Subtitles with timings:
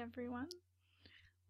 [0.00, 0.48] everyone.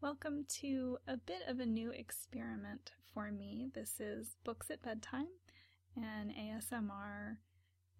[0.00, 3.68] Welcome to a bit of a new experiment for me.
[3.72, 5.28] This is Books at Bedtime,
[5.96, 7.36] an ASMR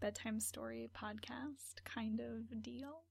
[0.01, 3.05] bedtime story podcast kind of deal.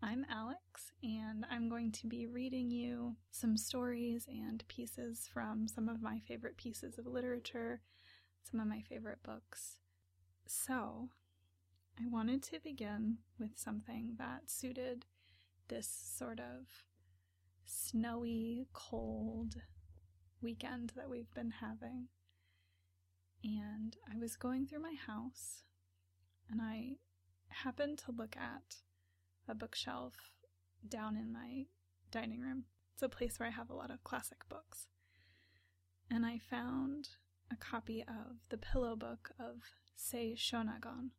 [0.00, 5.88] I'm Alex, and I'm going to be reading you some stories and pieces from some
[5.88, 7.80] of my favorite pieces of literature,
[8.48, 9.78] some of my favorite books.
[10.46, 11.08] So,
[11.98, 15.04] I wanted to begin with something that suited
[15.68, 16.66] this sort of
[17.64, 19.54] snowy, cold
[20.40, 22.08] weekend that we've been having.
[23.44, 25.62] And I was going through my house
[26.50, 26.96] and I
[27.48, 28.76] happened to look at
[29.48, 30.14] a bookshelf
[30.88, 31.66] down in my
[32.10, 32.64] dining room.
[32.94, 34.86] It's a place where I have a lot of classic books.
[36.10, 37.08] And I found
[37.52, 39.62] a copy of the pillow book of
[39.96, 41.10] Sei Shonagon.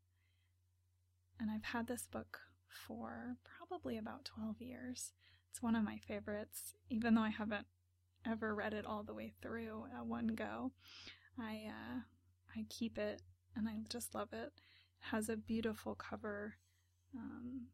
[1.40, 5.12] And I've had this book for probably about 12 years.
[5.52, 7.66] It's one of my favorites, even though I haven't
[8.26, 10.72] ever read it all the way through at one go.
[11.40, 12.00] I uh,
[12.56, 13.22] I keep it
[13.56, 14.52] and I just love it.
[14.56, 16.56] It has a beautiful cover,
[17.16, 17.68] um,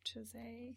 [0.00, 0.74] which is a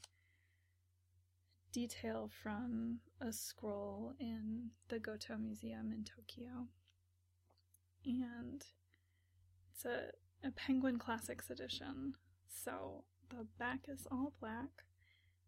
[1.72, 6.67] detail from a scroll in the Goto Museum in Tokyo.
[8.06, 8.64] And
[9.72, 10.11] it's a,
[10.47, 12.14] a Penguin Classics edition.
[12.47, 13.06] So
[13.38, 14.84] the back is all black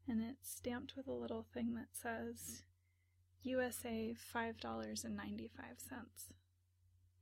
[0.08, 2.64] and it's stamped with a little thing that says
[3.44, 5.50] USA $5.95.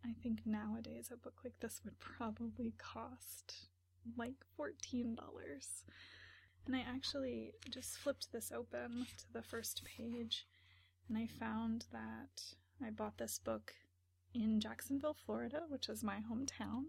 [0.06, 3.68] I think nowadays a book like this would probably cost
[4.18, 5.18] like $14.
[6.66, 10.46] And I actually just flipped this open to the first page
[11.10, 12.42] and I found that
[12.86, 13.74] I bought this book
[14.34, 16.86] in Jacksonville, Florida, which is my hometown.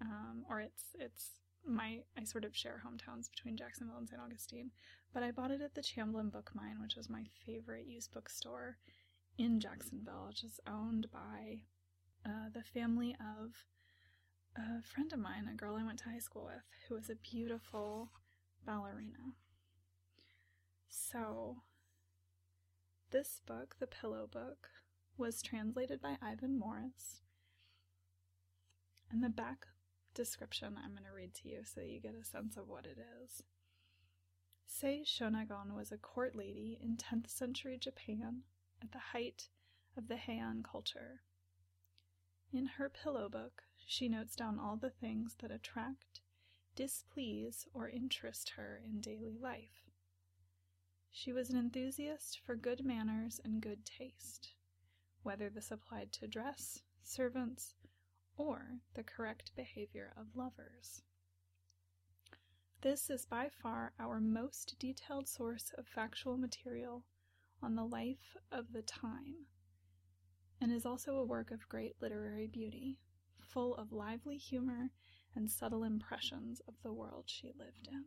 [0.00, 1.30] Um, or it's it's
[1.68, 4.20] my I sort of share hometowns between Jacksonville and St.
[4.20, 4.70] Augustine,
[5.12, 8.78] but I bought it at the Chamblin Book Mine, which is my favorite used bookstore
[9.38, 11.60] in Jacksonville, which is owned by
[12.26, 13.52] uh, the family of
[14.56, 17.14] a friend of mine, a girl I went to high school with, who was a
[17.14, 18.10] beautiful
[18.66, 19.34] ballerina.
[20.88, 21.58] So,
[23.10, 24.68] this book, The Pillow Book,
[25.16, 27.22] was translated by Ivan Morris.
[29.10, 29.66] And the back
[30.18, 32.86] description I'm going to read to you so that you get a sense of what
[32.86, 33.44] it is.
[34.66, 38.42] Sei Shonagon was a court lady in 10th century Japan
[38.82, 39.48] at the height
[39.96, 41.20] of the Heian culture.
[42.52, 46.20] In her pillow book, she notes down all the things that attract,
[46.74, 49.92] displease, or interest her in daily life.
[51.12, 54.54] She was an enthusiast for good manners and good taste,
[55.22, 57.74] whether this applied to dress, servants,
[58.38, 61.02] or the correct behavior of lovers.
[62.80, 67.04] This is by far our most detailed source of factual material
[67.60, 69.46] on the life of the time,
[70.60, 72.98] and is also a work of great literary beauty,
[73.40, 74.90] full of lively humor
[75.34, 78.04] and subtle impressions of the world she lived in.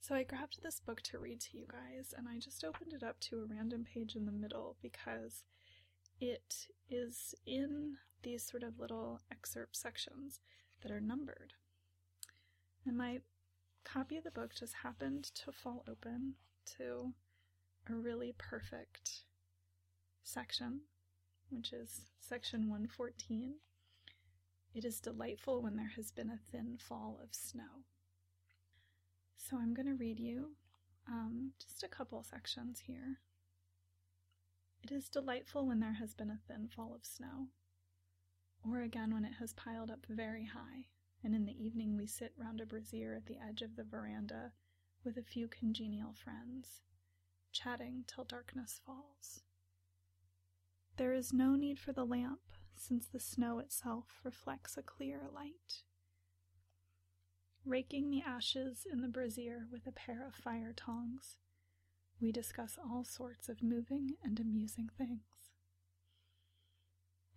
[0.00, 3.02] So I grabbed this book to read to you guys, and I just opened it
[3.02, 5.44] up to a random page in the middle because
[6.20, 10.40] it is in these sort of little excerpt sections
[10.82, 11.54] that are numbered.
[12.86, 13.20] And my
[13.84, 16.34] copy of the book just happened to fall open
[16.78, 17.12] to
[17.88, 19.22] a really perfect
[20.22, 20.80] section,
[21.50, 23.54] which is section 114.
[24.74, 27.84] It is delightful when there has been a thin fall of snow.
[29.36, 30.52] So I'm going to read you
[31.08, 33.18] um, just a couple sections here.
[34.82, 37.48] It is delightful when there has been a thin fall of snow,
[38.68, 40.86] or again when it has piled up very high,
[41.24, 44.52] and in the evening we sit round a brazier at the edge of the veranda
[45.04, 46.82] with a few congenial friends,
[47.52, 49.42] chatting till darkness falls.
[50.96, 52.40] There is no need for the lamp,
[52.74, 55.82] since the snow itself reflects a clear light.
[57.64, 61.36] Raking the ashes in the brazier with a pair of fire tongs,
[62.20, 65.31] we discuss all sorts of moving and amusing things.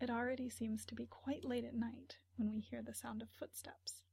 [0.02, 3.30] It already seems to be quite late at night when we hear the sound of
[3.30, 4.04] footsteps.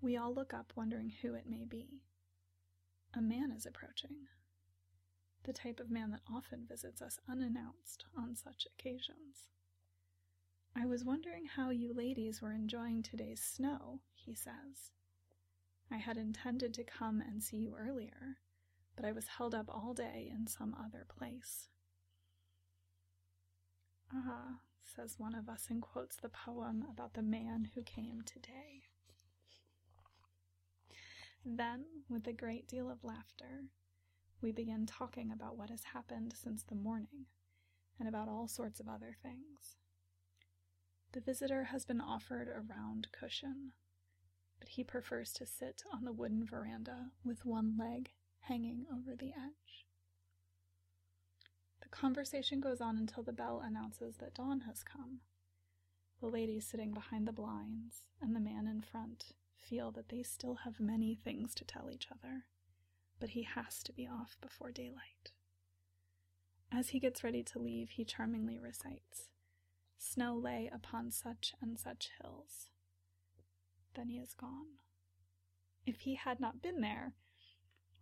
[0.00, 2.02] We all look up, wondering who it may be.
[3.14, 4.28] A man is approaching,
[5.44, 9.48] the type of man that often visits us unannounced on such occasions.
[10.74, 14.92] I was wondering how you ladies were enjoying today's snow, he says.
[15.90, 18.38] I had intended to come and see you earlier,
[18.96, 21.68] but I was held up all day in some other place.
[24.18, 28.84] Ah, says one of us and quotes the poem about the man who came today.
[31.44, 33.64] Then, with a great deal of laughter,
[34.40, 37.26] we begin talking about what has happened since the morning
[37.98, 39.76] and about all sorts of other things.
[41.12, 43.72] The visitor has been offered a round cushion,
[44.58, 48.10] but he prefers to sit on the wooden veranda with one leg
[48.40, 49.85] hanging over the edge.
[51.86, 55.20] The conversation goes on until the bell announces that dawn has come.
[56.20, 60.56] The lady sitting behind the blinds and the man in front feel that they still
[60.64, 62.46] have many things to tell each other,
[63.20, 65.30] but he has to be off before daylight.
[66.72, 69.28] As he gets ready to leave, he charmingly recites,
[69.96, 72.66] Snow lay upon such and such hills.
[73.94, 74.80] Then he is gone.
[75.86, 77.14] If he had not been there,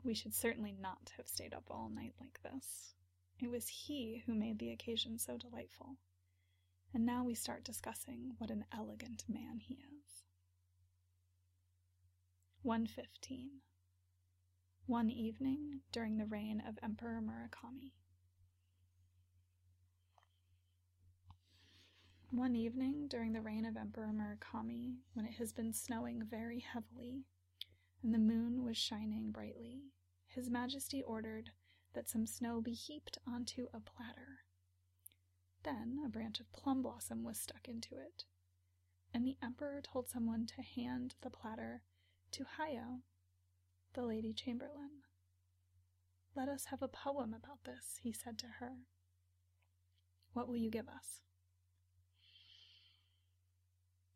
[0.03, 2.95] we should certainly not have stayed up all night like this.
[3.41, 5.97] It was he who made the occasion so delightful.
[6.93, 10.25] And now we start discussing what an elegant man he is.
[12.63, 13.51] 115.
[14.87, 17.93] One evening during the reign of Emperor Murakami.
[22.31, 27.25] One evening during the reign of Emperor Murakami, when it has been snowing very heavily
[28.03, 29.83] and the moon was shining brightly,
[30.27, 31.51] His Majesty ordered
[31.95, 34.45] that some snow be heaped onto a platter.
[35.63, 38.25] Then a branch of plum blossom was stuck into it,
[39.13, 41.83] and the Emperor told someone to hand the platter
[42.33, 43.01] to Hayo,
[43.95, 45.03] the Lady Chamberlain.
[46.37, 48.73] Let us have a poem about this, he said to her.
[50.33, 51.21] What will you give us?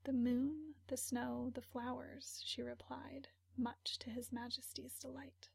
[0.05, 5.49] The moon, the snow, the flowers, she replied, much to His Majesty's delight.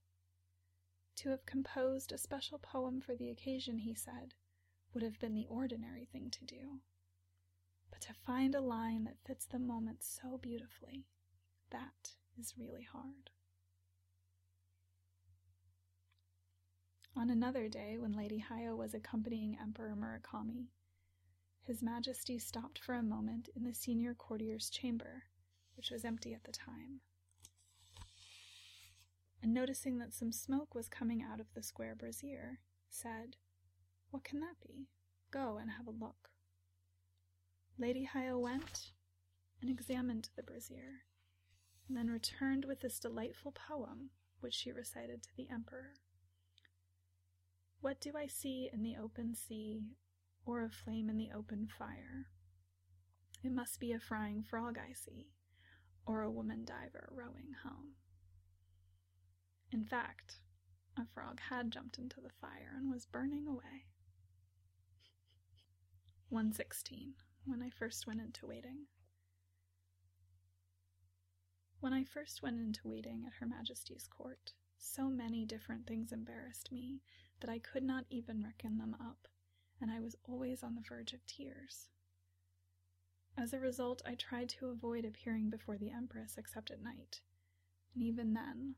[1.18, 4.34] To have composed a special poem for the occasion, he said,
[4.94, 6.80] would have been the ordinary thing to do.
[7.92, 11.06] But to find a line that fits the moment so beautifully,
[11.70, 13.30] that is really hard.
[17.16, 20.70] On another day, when Lady Hayo was accompanying Emperor Murakami,
[21.62, 25.26] his Majesty stopped for a moment in the senior courtier's chamber,
[25.76, 27.02] which was empty at the time.
[29.44, 32.60] And noticing that some smoke was coming out of the square brazier,
[32.90, 33.36] said,
[34.10, 34.88] What can that be?
[35.30, 36.30] Go and have a look.
[37.78, 38.94] Lady Hayo went
[39.62, 41.04] and examined the brazier,
[41.88, 45.96] and then returned with this delightful poem, which she recited to the Emperor.
[47.82, 49.84] What do I see in the open sea
[50.46, 52.28] or a flame in the open fire.
[53.44, 55.28] It must be a frying frog I see,
[56.06, 57.96] or a woman diver rowing home.
[59.74, 60.38] In fact,
[60.96, 63.88] a frog had jumped into the fire and was burning away.
[66.30, 67.16] 116.
[67.46, 68.86] When I first went into waiting.
[71.80, 76.72] When I first went into waiting at Her Majesty's court, so many different things embarrassed
[76.72, 77.02] me
[77.40, 79.28] that I could not even reckon them up
[79.82, 81.90] and I was always on the verge of tears.
[83.36, 87.22] As a result, I tried to avoid appearing before the Empress except at night,
[87.96, 88.76] and even then,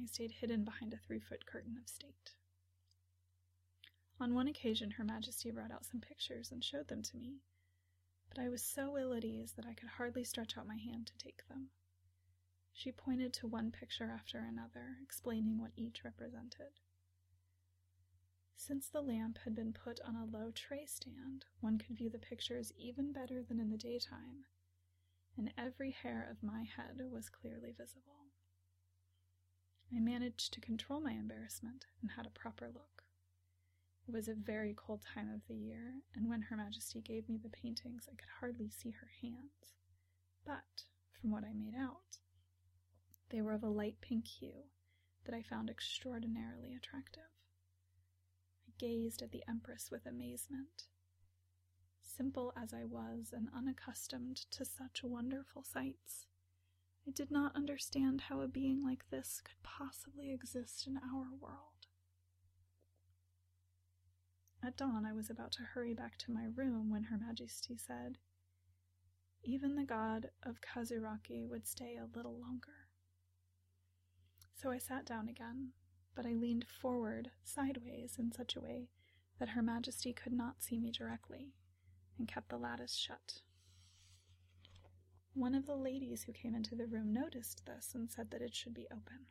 [0.00, 2.34] I stayed hidden behind a three foot curtain of state.
[4.20, 7.42] On one occasion, Her Majesty brought out some pictures and showed them to me,
[8.28, 11.06] but I was so ill at ease that I could hardly stretch out my hand
[11.06, 11.70] to take them.
[12.72, 16.80] She pointed to one picture after another, explaining what each represented.
[18.54, 22.18] Since the lamp had been put on a low tray stand, one could view the
[22.18, 24.44] pictures even better than in the daytime,
[25.36, 28.25] and every hair of my head was clearly visible.
[29.94, 33.04] I managed to control my embarrassment and had a proper look.
[34.06, 37.38] It was a very cold time of the year, and when Her Majesty gave me
[37.38, 39.74] the paintings, I could hardly see her hands.
[40.44, 40.84] But,
[41.20, 42.18] from what I made out,
[43.30, 44.64] they were of a light pink hue
[45.24, 47.30] that I found extraordinarily attractive
[48.68, 50.84] I gazed at the Empress with amazement.
[52.00, 56.26] Simple as I was and unaccustomed to such wonderful sights,
[57.08, 61.86] I did not understand how a being like this could possibly exist in our world.
[64.64, 68.18] At dawn, I was about to hurry back to my room when Her Majesty said,
[69.44, 72.88] Even the god of Kazuraki would stay a little longer.
[74.54, 75.72] So I sat down again,
[76.16, 78.88] but I leaned forward sideways in such a way
[79.38, 81.52] that Her Majesty could not see me directly,
[82.18, 83.42] and kept the lattice shut.
[85.36, 88.54] One of the ladies who came into the room noticed this and said that it
[88.54, 89.26] should be open.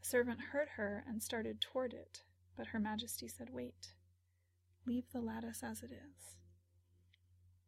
[0.00, 2.22] A servant heard her and started toward it,
[2.56, 3.94] but Her Majesty said, Wait,
[4.86, 6.36] leave the lattice as it is.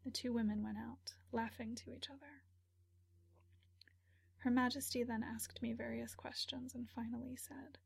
[0.05, 2.45] The two women went out, laughing to each other.
[4.38, 7.79] Her Majesty then asked me various questions and finally said,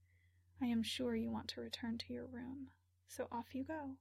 [0.60, 2.68] I am sure you want to return to your room,
[3.08, 3.96] so off you go.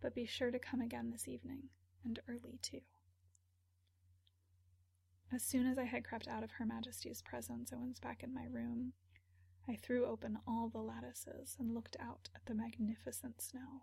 [0.00, 1.64] But be sure to come again this evening,
[2.02, 2.80] and early too.
[5.30, 8.32] As soon as I had crept out of Her Majesty's presence and was back in
[8.32, 8.94] my room,
[9.68, 13.82] I threw open all the lattices and looked out at the magnificent snow.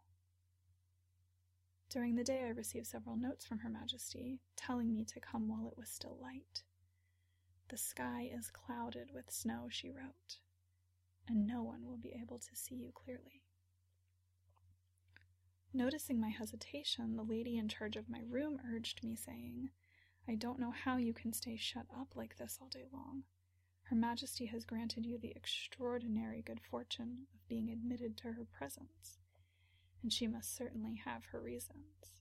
[1.89, 5.67] During the day, I received several notes from Her Majesty telling me to come while
[5.67, 6.63] it was still light.
[7.69, 10.39] The sky is clouded with snow, she wrote,
[11.27, 13.43] and no one will be able to see you clearly.
[15.73, 19.69] Noticing my hesitation, the lady in charge of my room urged me, saying,
[20.27, 23.23] I don't know how you can stay shut up like this all day long.
[23.83, 29.19] Her Majesty has granted you the extraordinary good fortune of being admitted to her presence,
[30.01, 32.13] and she must certainly have her reasons.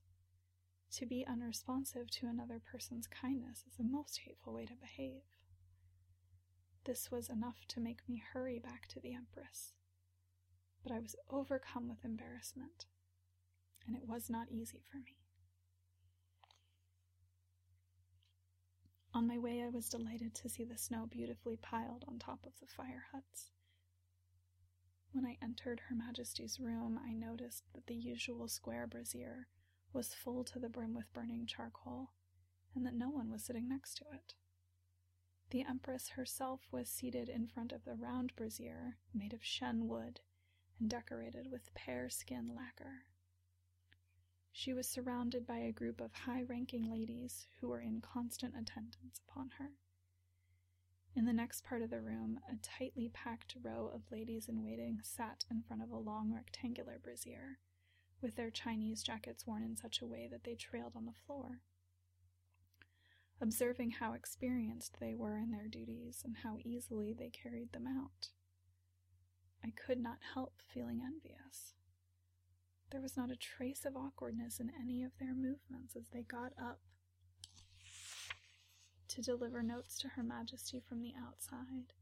[0.93, 5.23] To be unresponsive to another person's kindness is a most hateful way to behave.
[6.85, 9.73] This was enough to make me hurry back to the Empress,
[10.83, 12.85] but I was overcome with embarrassment,
[13.87, 15.24] and it was not easy for me.
[19.15, 22.59] On my way, I was delighted to see the snow beautifully piled on top of
[22.59, 23.53] the fire huts.
[25.13, 29.47] When I entered Her Majesty's room, I noticed that the usual square brazier
[29.93, 32.11] was full to the brim with burning charcoal,
[32.75, 34.35] and that no one was sitting next to it.
[35.51, 40.19] The Empress herself was seated in front of the round brazier made of shen wood
[40.81, 43.05] and decorated with pear skin lacquer.
[44.57, 49.21] She was surrounded by a group of high ranking ladies who were in constant attendance
[49.29, 49.73] upon her.
[51.17, 55.01] In the next part of the room, a tightly packed row of ladies in waiting
[55.03, 57.59] sat in front of a long rectangular brazier,
[58.21, 61.61] with their Chinese jackets worn in such a way that they trailed on the floor.
[63.41, 68.29] Observing how experienced they were in their duties and how easily they carried them out,
[69.65, 71.75] I could not help feeling envious.
[72.95, 76.53] There was not a trace of awkwardness in any of their movements as they got
[76.57, 76.79] up
[79.09, 81.93] to deliver notes to Her Majesty from the outside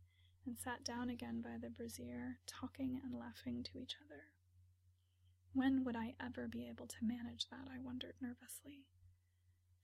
[0.44, 4.24] and sat down again by the brazier, talking and laughing to each other.
[5.54, 7.72] When would I ever be able to manage that?
[7.74, 8.84] I wondered nervously.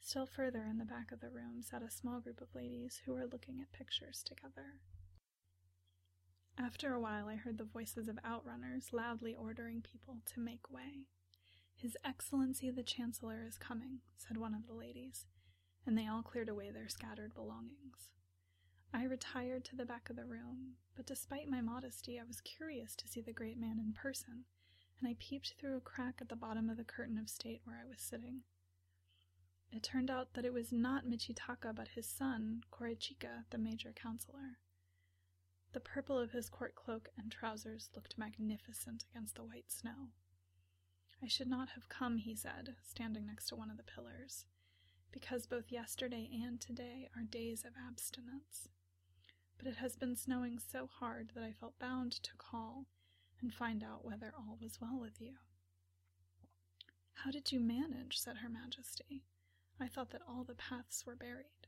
[0.03, 3.13] Still further in the back of the room sat a small group of ladies who
[3.15, 4.75] were looking at pictures together.
[6.61, 11.07] After a while, I heard the voices of outrunners loudly ordering people to make way.
[11.77, 15.27] His Excellency the Chancellor is coming, said one of the ladies,
[15.87, 18.11] and they all cleared away their scattered belongings.
[18.93, 22.97] I retired to the back of the room, but despite my modesty, I was curious
[22.97, 24.45] to see the great man in person,
[24.99, 27.81] and I peeped through a crack at the bottom of the curtain of state where
[27.81, 28.41] I was sitting.
[29.71, 34.59] It turned out that it was not Michitaka but his son, Korechika, the major counselor.
[35.73, 40.09] The purple of his court cloak and trousers looked magnificent against the white snow.
[41.23, 44.47] I should not have come, he said, standing next to one of the pillars,
[45.13, 48.69] because both yesterday and today are days of abstinence.
[49.59, 52.87] But it has been snowing so hard that I felt bound to call
[53.41, 55.35] and find out whether all was well with you.
[57.15, 58.19] How did you manage?
[58.19, 59.25] said Her Majesty.
[59.81, 61.67] I thought that all the paths were buried.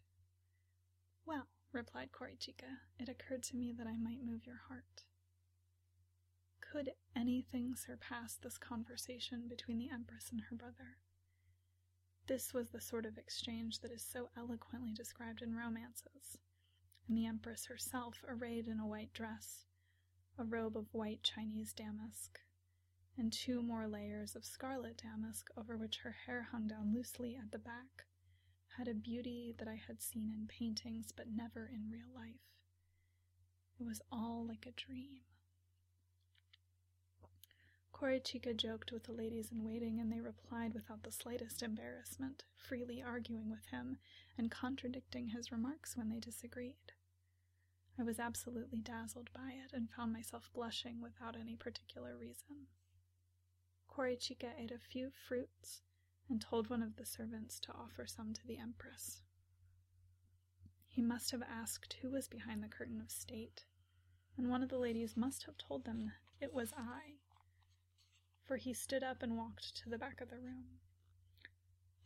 [1.26, 5.04] Well, replied Korechika, it occurred to me that I might move your heart.
[6.60, 10.98] Could anything surpass this conversation between the Empress and her brother?
[12.26, 16.38] This was the sort of exchange that is so eloquently described in romances,
[17.08, 19.64] and the Empress herself arrayed in a white dress,
[20.38, 22.38] a robe of white Chinese damask,
[23.18, 27.50] and two more layers of scarlet damask over which her hair hung down loosely at
[27.50, 28.06] the back
[28.76, 32.40] had a beauty that I had seen in paintings but never in real life.
[33.78, 35.20] It was all like a dream.
[37.92, 43.02] Korechika joked with the ladies in waiting, and they replied without the slightest embarrassment, freely
[43.02, 43.98] arguing with him
[44.38, 46.92] and contradicting his remarks when they disagreed.
[47.98, 52.68] I was absolutely dazzled by it and found myself blushing without any particular reason.
[53.86, 55.82] Korechika ate a few fruits
[56.30, 59.22] and told one of the servants to offer some to the Empress.
[60.86, 63.64] He must have asked who was behind the curtain of state,
[64.38, 67.18] and one of the ladies must have told them it was I,
[68.44, 70.78] for he stood up and walked to the back of the room.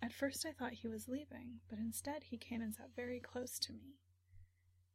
[0.03, 3.59] At first I thought he was leaving, but instead he came and sat very close
[3.61, 3.99] to me.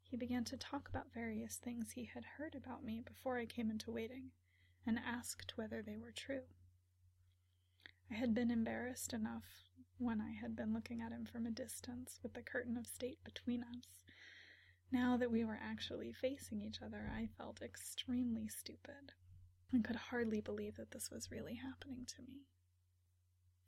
[0.03, 3.69] He began to talk about various things he had heard about me before I came
[3.69, 4.31] into waiting,
[4.85, 6.43] and asked whether they were true.
[8.11, 12.19] I had been embarrassed enough when I had been looking at him from a distance
[12.23, 14.03] with the curtain of state between us,
[14.91, 19.13] Now that we were actually facing each other, I felt extremely stupid
[19.71, 22.47] and could hardly believe that this was really happening to me.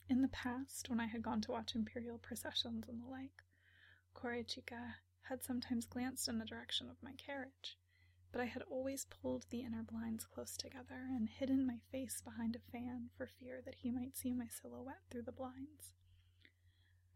[0.08, 3.42] In the past, when I had gone to watch imperial processions and the like,
[4.14, 7.78] Korechika had sometimes glanced in the direction of my carriage,
[8.32, 12.56] but I had always pulled the inner blinds close together and hidden my face behind
[12.56, 15.92] a fan for fear that he might see my silhouette through the blinds.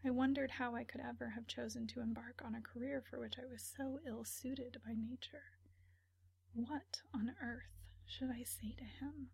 [0.05, 3.39] I wondered how I could ever have chosen to embark on a career for which
[3.39, 5.43] I was so ill suited by nature.
[6.55, 9.31] What on earth should I say to him?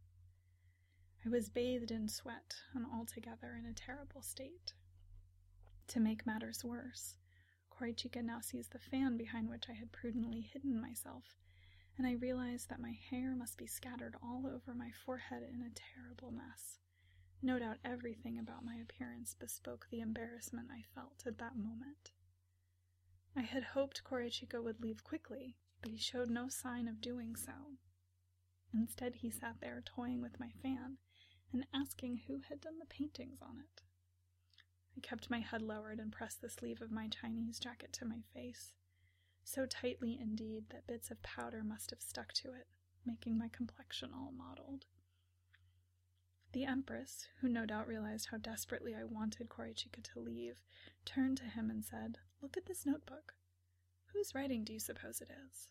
[1.27, 4.73] I was bathed in sweat and altogether in a terrible state.
[5.89, 7.17] To make matters worse,
[7.71, 11.25] Korechika now sees the fan behind which I had prudently hidden myself,
[11.99, 15.71] and I realize that my hair must be scattered all over my forehead in a
[15.95, 16.79] terrible mess.
[17.43, 22.13] No doubt everything about my appearance bespoke the embarrassment I felt at that moment.
[23.37, 27.53] I had hoped Korechika would leave quickly, but he showed no sign of doing so.
[28.73, 30.99] Instead, he sat there toying with my fan
[31.53, 33.83] and asking who had done the paintings on it.
[34.97, 38.23] I kept my head lowered and pressed the sleeve of my Chinese jacket to my
[38.35, 38.73] face,
[39.45, 42.67] so tightly indeed that bits of powder must have stuck to it,
[43.05, 44.87] making my complexion all mottled.
[46.53, 50.57] The Empress, who no doubt realized how desperately I wanted Korechika to leave,
[51.05, 53.35] turned to him and said, Look at this notebook.
[54.13, 55.69] Whose writing do you suppose it is?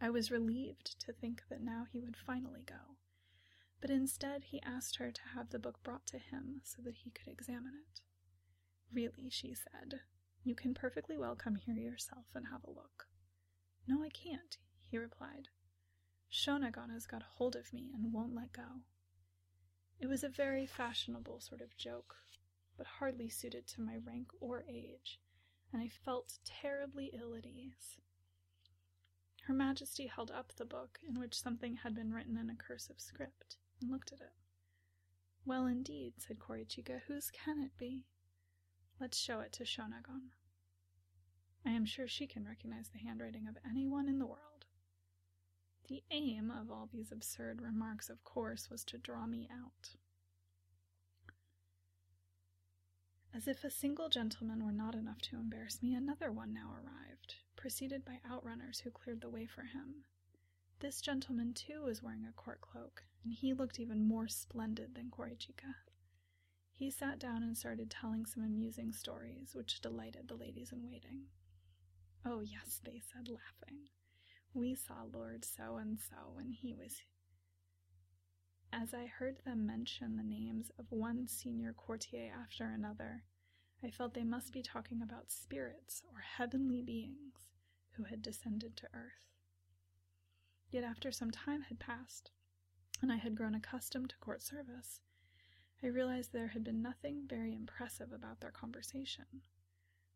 [0.00, 2.96] I was relieved to think that now he would finally go,
[3.80, 7.10] but instead he asked her to have the book brought to him so that he
[7.10, 8.00] could examine it.
[8.92, 10.00] Really, she said,
[10.42, 13.06] you can perfectly well come here yourself and have a look.
[13.86, 14.56] No, I can't,
[14.90, 15.48] he replied.
[16.32, 18.82] Shonagon has got hold of me and won't let go.
[19.98, 22.16] It was a very fashionable sort of joke,
[22.78, 25.20] but hardly suited to my rank or age,
[25.72, 27.98] and I felt terribly ill at ease.
[29.46, 33.00] Her Majesty held up the book in which something had been written in a cursive
[33.00, 34.32] script and looked at it.
[35.44, 38.06] Well, indeed, said Korechika, whose can it be?
[39.00, 40.28] Let's show it to Shonagon.
[41.64, 44.66] I am sure she can recognize the handwriting of anyone in the world.
[45.88, 49.96] The aim of all these absurd remarks, of course, was to draw me out.
[53.34, 57.36] As if a single gentleman were not enough to embarrass me, another one now arrived,
[57.56, 60.04] preceded by outrunners who cleared the way for him.
[60.80, 65.10] This gentleman, too, was wearing a court cloak, and he looked even more splendid than
[65.10, 65.74] Korechika.
[66.80, 71.26] He sat down and started telling some amusing stories, which delighted the ladies in waiting.
[72.24, 73.90] Oh, yes, they said, laughing.
[74.54, 77.02] We saw Lord So and so when he was.
[78.72, 83.24] As I heard them mention the names of one senior courtier after another,
[83.84, 87.50] I felt they must be talking about spirits or heavenly beings
[87.98, 89.28] who had descended to earth.
[90.70, 92.30] Yet after some time had passed,
[93.02, 95.02] and I had grown accustomed to court service,
[95.82, 99.42] I realized there had been nothing very impressive about their conversation.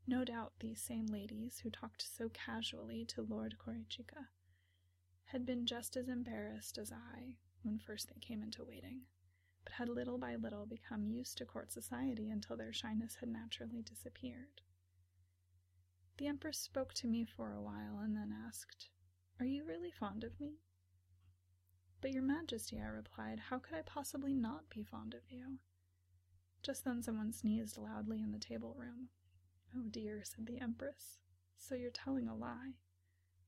[0.07, 4.29] No doubt these same ladies who talked so casually to Lord Korechika
[5.27, 9.03] had been just as embarrassed as I when first they came into waiting
[9.65, 13.83] but had little by little become used to court society until their shyness had naturally
[13.83, 14.61] disappeared.
[16.19, 18.91] The Empress spoke to me for a while and then asked,
[19.41, 20.61] Are you really fond of me?
[22.05, 25.57] But, Your Majesty, I replied, how could I possibly not be fond of you?
[26.63, 29.09] Just then someone sneezed loudly in the table room.
[29.75, 31.21] Oh dear, said the Empress,
[31.57, 32.75] so you're telling a lie.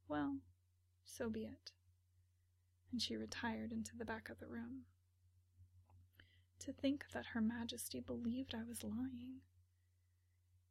[0.09, 0.38] Well,
[1.05, 1.73] so be it.
[2.90, 4.85] And she retired into the back of the room.
[6.61, 9.42] To think that Her Majesty believed I was lying.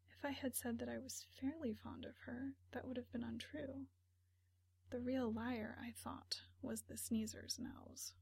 [0.10, 3.24] If I had said that I was fairly fond of her, that would have been
[3.24, 3.86] untrue.
[4.91, 8.13] The real liar, I thought, was the sneezer's nose.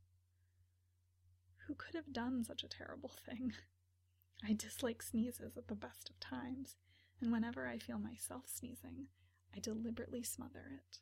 [1.68, 3.54] Who could have done such a terrible thing?
[4.44, 6.76] I dislike sneezes at the best of times,
[7.22, 9.08] and whenever I feel myself sneezing,
[9.56, 11.00] I deliberately smother it.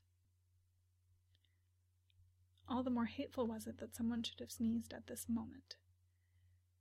[2.68, 5.78] All the more hateful was it that someone should have sneezed at this moment,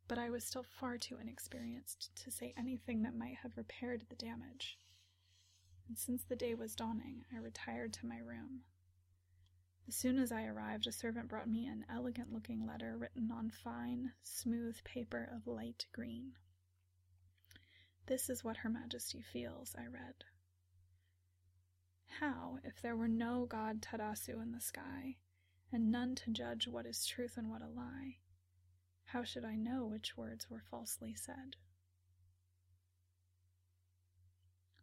[0.08, 4.16] but I was still far too inexperienced to say anything that might have repaired the
[4.16, 4.78] damage.
[5.90, 8.60] And since the day was dawning, I retired to my room.
[9.88, 13.50] As soon as I arrived, a servant brought me an elegant looking letter written on
[13.50, 16.34] fine, smooth paper of light green.
[18.06, 20.22] This is what Her Majesty feels, I read.
[22.20, 25.16] How, if there were no god Tadasu in the sky,
[25.72, 28.18] and none to judge what is truth and what a lie,
[29.06, 31.56] how should I know which words were falsely said?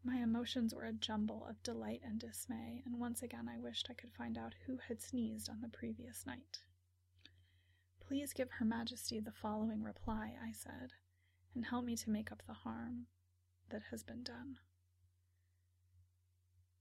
[0.03, 3.93] My emotions were a jumble of delight and dismay, and once again I wished I
[3.93, 6.59] could find out who had sneezed on the previous night.
[7.99, 10.93] Please give Her Majesty the following reply, I said,
[11.53, 13.07] and help me to make up the harm
[13.69, 14.59] that has been done.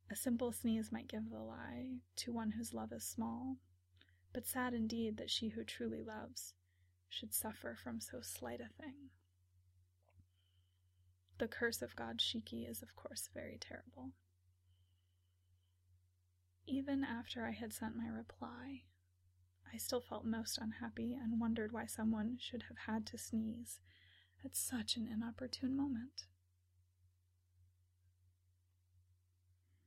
[0.08, 3.56] A simple sneeze might give the lie to one whose love is small,
[4.32, 6.54] but sad indeed that she who truly loves
[7.08, 9.10] should suffer from so slight a thing.
[11.38, 14.12] The curse of God Shiki is, of course, very terrible.
[16.66, 18.82] Even after I had sent my reply,
[19.72, 23.80] I still felt most unhappy and wondered why someone should have had to sneeze
[24.44, 26.24] at such an inopportune moment.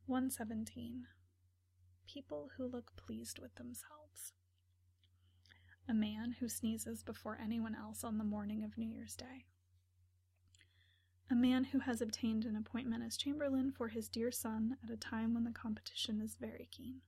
[0.05, 1.05] 117.
[2.07, 4.33] People who look pleased with themselves.
[5.87, 9.45] A man who sneezes before anyone else on the morning of New Year's Day.
[11.31, 14.97] A man who has obtained an appointment as chamberlain for his dear son at a
[14.97, 17.01] time when the competition is very keen.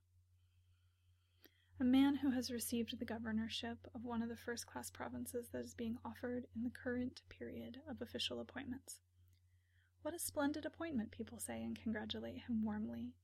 [1.80, 5.66] A man who has received the governorship of one of the first class provinces that
[5.66, 9.00] is being offered in the current period of official appointments.
[10.04, 13.16] What a splendid appointment, people say, and congratulate him warmly.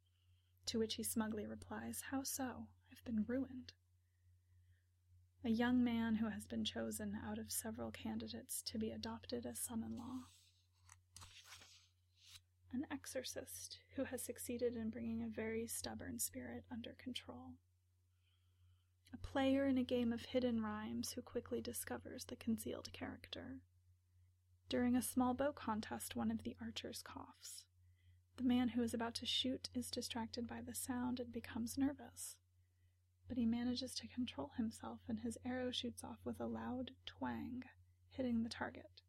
[0.67, 2.65] To which he smugly replies, How so?
[2.91, 3.73] I've been ruined.
[5.45, 9.59] A young man who has been chosen out of several candidates to be adopted as
[9.59, 10.25] son in law.
[12.73, 17.53] An exorcist who has succeeded in bringing a very stubborn spirit under control.
[19.13, 23.61] A player in a game of hidden rhymes who quickly discovers the concealed character.
[24.69, 27.63] During a small bow contest, one of the archers coughs.
[28.35, 32.35] The man who is about to shoot is distracted by the sound and becomes nervous.
[33.27, 37.63] But he manages to control himself, and his arrow shoots off with a loud twang,
[38.09, 39.01] hitting the target.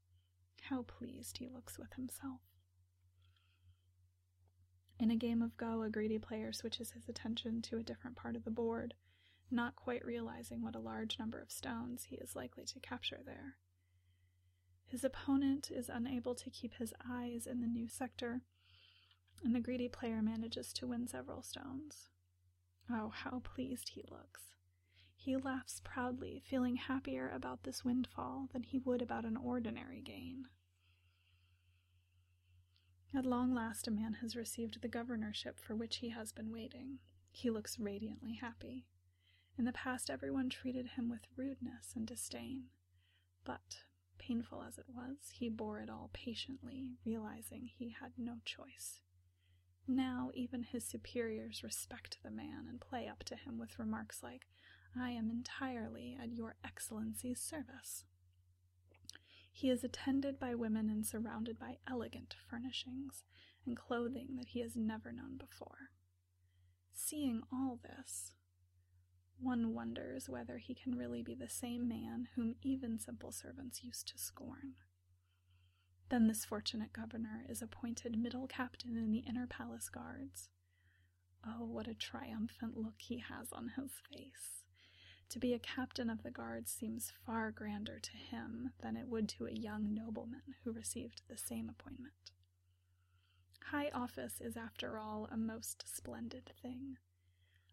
[0.63, 2.41] How pleased he looks with himself.
[5.01, 8.35] In a game of Go, a greedy player switches his attention to a different part
[8.35, 8.95] of the board,
[9.51, 13.57] not quite realizing what a large number of stones he is likely to capture there.
[14.87, 18.43] His opponent is unable to keep his eyes in the new sector,
[19.45, 22.09] and the greedy player manages to win several stones.
[22.91, 24.55] Oh, how pleased he looks.
[25.15, 30.47] He laughs proudly, feeling happier about this windfall than he would about an ordinary gain.
[33.15, 36.99] At long last, a man has received the governorship for which he has been waiting.
[37.31, 38.87] He looks radiantly happy.
[39.57, 42.65] In the past, everyone treated him with rudeness and disdain.
[43.45, 43.79] But
[44.19, 49.01] Painful as it was, he bore it all patiently, realizing he had no choice.
[49.87, 54.47] Now even his superiors respect the man and play up to him with remarks like,
[54.95, 58.05] I am entirely at your excellency's service.
[59.59, 63.25] He is attended by women and surrounded by elegant furnishings
[63.67, 65.91] and clothing that he has never known before.
[66.93, 68.31] Seeing all this,
[69.41, 74.07] one wonders whether he can really be the same man whom even simple servants used
[74.07, 74.75] to scorn.
[76.09, 80.51] Then this fortunate governor is appointed middle captain in the inner palace guards.
[81.45, 84.63] Oh, what a triumphant look he has on his face!
[85.31, 89.29] To be a captain of the guards seems far grander to him than it would
[89.31, 92.33] to a young nobleman who received the same appointment.
[93.67, 96.97] High office is, after all, a most splendid thing.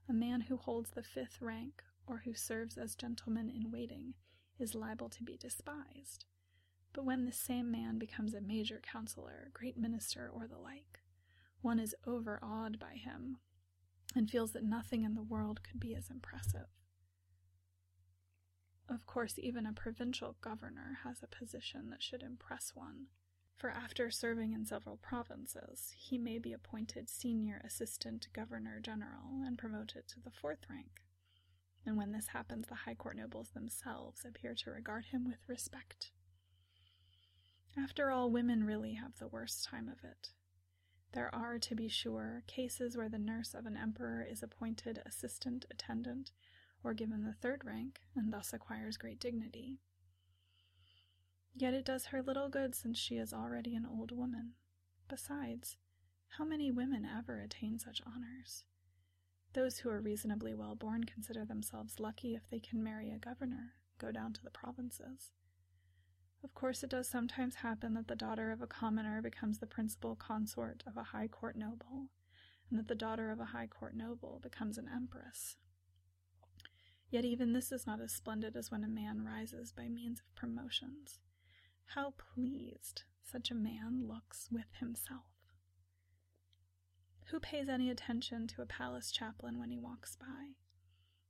[0.09, 4.15] A man who holds the fifth rank, or who serves as gentleman in waiting,
[4.59, 6.25] is liable to be despised.
[6.91, 10.99] But when the same man becomes a major counselor, great minister, or the like,
[11.61, 13.37] one is overawed by him
[14.13, 16.67] and feels that nothing in the world could be as impressive.
[18.87, 23.07] Of course, even a provincial governor has a position that should impress one
[23.55, 29.57] for after serving in several provinces, he may be appointed senior assistant governor general and
[29.57, 31.01] promoted to the fourth rank.
[31.85, 36.11] And when this happens, the high court nobles themselves appear to regard him with respect.
[37.77, 40.31] After all, women really have the worst time of it.
[41.13, 45.65] There are, to be sure, cases where the nurse of an emperor is appointed assistant
[45.71, 46.31] attendant
[46.85, 49.79] or given the third rank, and thus acquires great dignity.
[51.55, 54.53] Yet it does her little good since she is already an old woman.
[55.09, 55.77] Besides,
[56.37, 58.65] how many women ever attain such honors?
[59.53, 63.73] Those who are reasonably well born consider themselves lucky if they can marry a governor,
[63.97, 65.31] go down to the provinces.
[66.43, 70.15] Of course, it does sometimes happen that the daughter of a commoner becomes the principal
[70.15, 72.09] consort of a high court noble,
[72.69, 75.55] and that the daughter of a high court noble becomes an empress.
[77.15, 80.35] Yet even this is not as splendid as when a man rises by means of
[80.35, 81.17] promotions.
[81.85, 85.23] How pleased such a man looks with himself.
[87.27, 90.55] Who pays any attention to a palace chaplain when he walks by?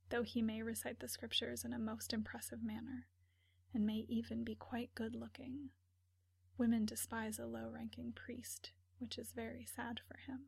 [0.08, 3.06] Though he may recite the scriptures in a most impressive manner,
[3.72, 5.70] and may even be quite good looking.
[6.58, 10.46] Women despise a low ranking priest, which is very sad for him.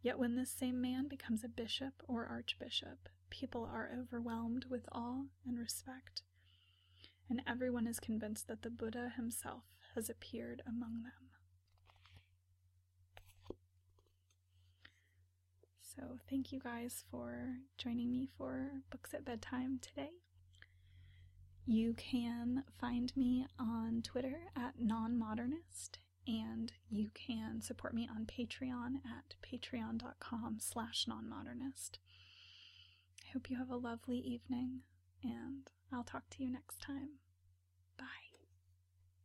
[0.00, 5.22] Yet when this same man becomes a bishop or archbishop, people are overwhelmed with awe
[5.46, 6.20] and respect,
[7.30, 9.64] and everyone is convinced that the Buddha himself
[9.94, 11.30] has appeared among them.
[15.80, 20.10] So, thank you guys for joining me for Books at Bedtime today.
[21.66, 28.96] You can find me on Twitter at nonmodernist, and you can support me on Patreon
[29.06, 31.98] at patreon.com slash nonmodernist.
[33.32, 34.80] I hope you have a lovely evening,
[35.24, 37.12] and I'll talk to you next time.